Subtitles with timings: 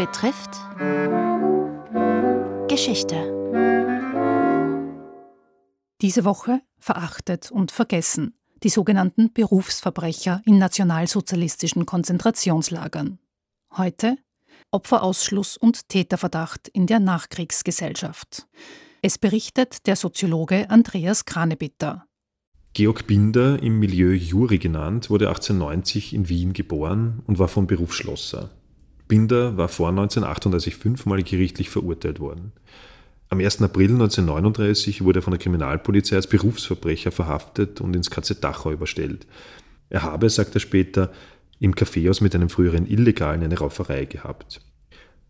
[0.00, 0.52] betrifft
[2.70, 3.16] Geschichte.
[6.00, 8.32] Diese Woche verachtet und vergessen
[8.62, 13.18] die sogenannten Berufsverbrecher in nationalsozialistischen Konzentrationslagern.
[13.76, 14.16] Heute
[14.70, 18.48] Opferausschluss und Täterverdacht in der Nachkriegsgesellschaft.
[19.02, 22.06] Es berichtet der Soziologe Andreas Kranebitter.
[22.72, 27.92] Georg Binder, im Milieu Juri genannt, wurde 1890 in Wien geboren und war von Beruf
[27.92, 28.48] Schlosser.
[29.10, 32.52] Binder war vor 1938 fünfmal gerichtlich verurteilt worden.
[33.28, 33.60] Am 1.
[33.60, 39.26] April 1939 wurde er von der Kriminalpolizei als Berufsverbrecher verhaftet und ins KZ Dachau überstellt.
[39.88, 41.10] Er habe, sagt er später,
[41.58, 44.60] im Kaffeehaus mit einem früheren Illegalen eine Rauferei gehabt.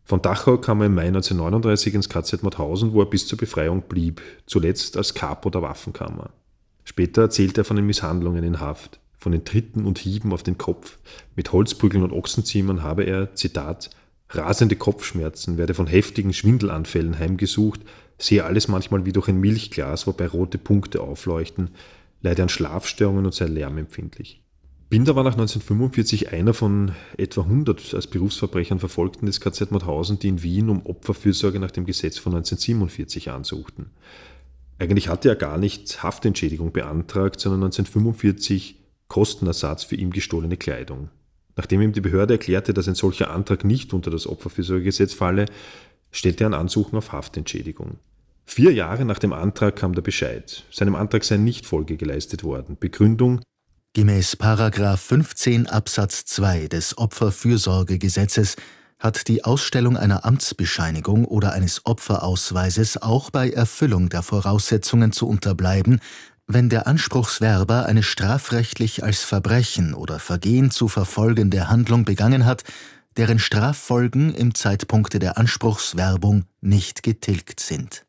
[0.05, 3.83] Von Dachau kam er im Mai 1939 ins KZ Mauthausen, wo er bis zur Befreiung
[3.83, 6.31] blieb, zuletzt als Capo der Waffenkammer.
[6.85, 10.59] Später erzählte er von den Misshandlungen in Haft, von den Tritten und Hieben auf den
[10.59, 10.99] Kopf.
[11.37, 13.91] Mit Holzprügeln und Ochsenziehern habe er, Zitat,
[14.31, 17.81] rasende Kopfschmerzen, werde von heftigen Schwindelanfällen heimgesucht,
[18.19, 21.71] sehe alles manchmal wie durch ein Milchglas, wobei rote Punkte aufleuchten,
[22.23, 24.43] leide an Schlafstörungen und sei lärmempfindlich.
[24.89, 30.29] Binder war nach 1945 einer von etwa 100 als Berufsverbrechern Verfolgten des KZ Mauthausen, die
[30.29, 33.91] in Wien um Opferfürsorge nach dem Gesetz von 1947 ansuchten.
[34.81, 38.80] Eigentlich hatte er gar nicht Haftentschädigung beantragt, sondern 1945
[39.11, 41.11] Kostenersatz für ihm gestohlene Kleidung.
[41.57, 45.45] Nachdem ihm die Behörde erklärte, dass ein solcher Antrag nicht unter das Opferfürsorgegesetz falle,
[46.11, 47.99] stellte er ein Ansuchen auf Haftentschädigung.
[48.47, 50.65] Vier Jahre nach dem Antrag kam der Bescheid.
[50.71, 52.77] Seinem Antrag sei nicht Folge geleistet worden.
[52.81, 53.43] Begründung
[53.93, 58.57] Gemäß 15 Absatz 2 des Opferfürsorgegesetzes
[59.01, 66.01] hat die Ausstellung einer Amtsbescheinigung oder eines Opferausweises auch bei Erfüllung der Voraussetzungen zu unterbleiben,
[66.53, 72.65] wenn der Anspruchswerber eine strafrechtlich als Verbrechen oder Vergehen zu verfolgende Handlung begangen hat,
[73.17, 78.05] deren Straffolgen im Zeitpunkte der Anspruchswerbung nicht getilgt sind.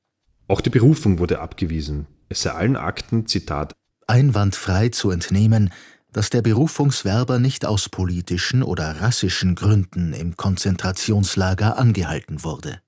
[0.48, 2.08] Auch die Berufung wurde abgewiesen.
[2.30, 3.74] Es sei allen Akten, Zitat,
[4.08, 5.72] einwandfrei zu entnehmen,
[6.12, 12.82] dass der Berufungswerber nicht aus politischen oder rassischen Gründen im Konzentrationslager angehalten wurde.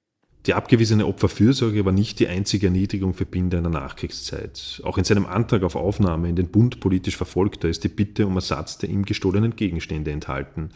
[0.45, 4.81] Die abgewiesene Opferfürsorge war nicht die einzige Erniedrigung für Binder in der Nachkriegszeit.
[4.83, 8.35] Auch in seinem Antrag auf Aufnahme in den Bund politisch Verfolgter ist die Bitte um
[8.35, 10.71] Ersatz der ihm gestohlenen Gegenstände enthalten.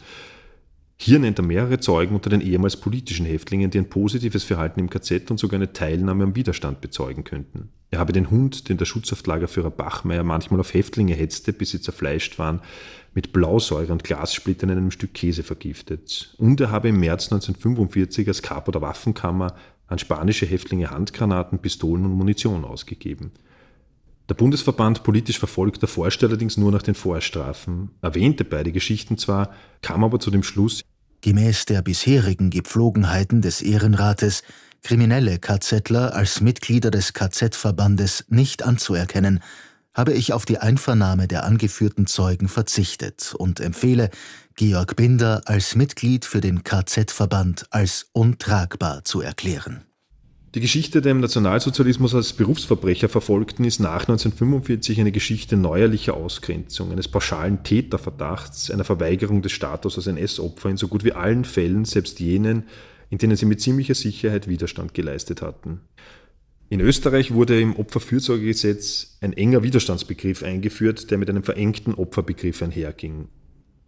[1.00, 4.90] Hier nennt er mehrere Zeugen unter den ehemals politischen Häftlingen, die ein positives Verhalten im
[4.90, 7.68] KZ und sogar eine Teilnahme am Widerstand bezeugen könnten.
[7.92, 12.40] Er habe den Hund, den der Schutzhaftlagerführer Bachmeier manchmal auf Häftlinge hetzte, bis sie zerfleischt
[12.40, 12.60] waren,
[13.14, 16.34] mit Blausäure und Glassplittern in einem Stück Käse vergiftet.
[16.36, 19.54] Und er habe im März 1945 als Kapo der Waffenkammer
[19.86, 23.30] an spanische Häftlinge Handgranaten, Pistolen und Munition ausgegeben.
[24.28, 30.04] Der Bundesverband politisch Verfolgter forschte allerdings nur nach den Vorstrafen, erwähnte beide Geschichten zwar, kam
[30.04, 30.82] aber zu dem Schluss,
[31.20, 34.42] Gemäß der bisherigen Gepflogenheiten des Ehrenrates
[34.82, 39.40] kriminelle KZler als Mitglieder des KZ-Verbandes nicht anzuerkennen,
[39.94, 44.10] habe ich auf die Einvernahme der angeführten Zeugen verzichtet und empfehle,
[44.54, 49.84] Georg Binder als Mitglied für den KZ-Verband als untragbar zu erklären.
[50.54, 56.90] Die Geschichte der im Nationalsozialismus als Berufsverbrecher Verfolgten ist nach 1945 eine Geschichte neuerlicher Ausgrenzung,
[56.90, 61.84] eines pauschalen Täterverdachts, einer Verweigerung des Status als NS-Opfer in so gut wie allen Fällen,
[61.84, 62.62] selbst jenen,
[63.10, 65.82] in denen sie mit ziemlicher Sicherheit Widerstand geleistet hatten.
[66.70, 73.28] In Österreich wurde im Opferfürsorgegesetz ein enger Widerstandsbegriff eingeführt, der mit einem verengten Opferbegriff einherging.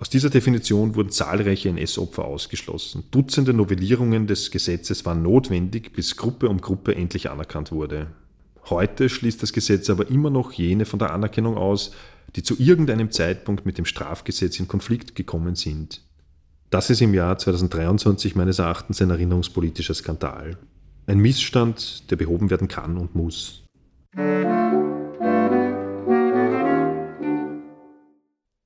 [0.01, 3.05] Aus dieser Definition wurden zahlreiche NS-Opfer ausgeschlossen.
[3.11, 8.07] Dutzende Novellierungen des Gesetzes waren notwendig, bis Gruppe um Gruppe endlich anerkannt wurde.
[8.71, 11.93] Heute schließt das Gesetz aber immer noch jene von der Anerkennung aus,
[12.35, 16.01] die zu irgendeinem Zeitpunkt mit dem Strafgesetz in Konflikt gekommen sind.
[16.71, 20.57] Das ist im Jahr 2023 meines Erachtens ein erinnerungspolitischer Skandal.
[21.07, 23.65] Ein Missstand, der behoben werden kann und muss.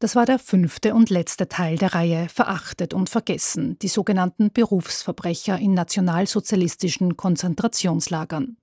[0.04, 5.59] Das war der fünfte und letzte Teil der Reihe Verachtet und Vergessen, die sogenannten Berufsverbrecher
[5.59, 8.59] in nationalsozialistischen Konzentrationslagern.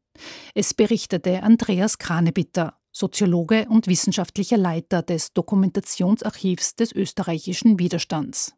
[0.53, 8.53] Es berichtete Andreas Kranebitter, Soziologe und wissenschaftlicher Leiter des Dokumentationsarchivs des österreichischen Widerstands.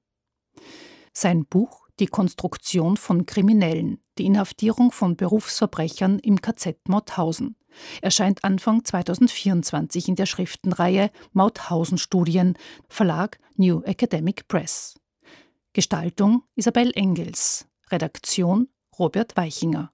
[1.14, 7.56] Sein Buch Die Konstruktion von Kriminellen, die Inhaftierung von Berufsverbrechern im KZ Mauthausen
[8.02, 12.58] erscheint Anfang 2024 in der Schriftenreihe Mauthausen-Studien,
[12.88, 15.00] Verlag New Academic Press.
[15.74, 19.93] Gestaltung Isabel Engels, Redaktion Robert Weichinger.